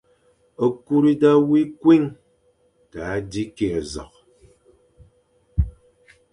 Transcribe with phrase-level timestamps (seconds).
[0.85, 2.05] «kuri da wi kwuign
[2.91, 4.17] da zi kig zokh.